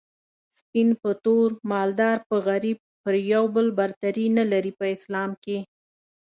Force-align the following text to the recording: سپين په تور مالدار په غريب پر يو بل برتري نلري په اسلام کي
سپين 0.59 0.87
په 1.01 1.09
تور 1.23 1.49
مالدار 1.71 2.17
په 2.29 2.35
غريب 2.47 2.77
پر 3.03 3.13
يو 3.33 3.43
بل 3.55 3.67
برتري 3.79 4.25
نلري 4.37 4.71
په 4.79 4.85
اسلام 4.95 5.31
کي 5.43 5.57